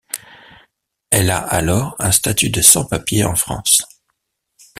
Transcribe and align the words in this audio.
Elle 1.11 1.29
a 1.29 1.37
alors 1.37 1.95
un 1.99 2.11
statut 2.11 2.49
de 2.49 2.63
sans-papiers 2.63 3.23
en 3.25 3.35
France. 3.35 3.83